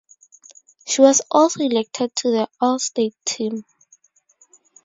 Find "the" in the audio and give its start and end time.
2.31-2.49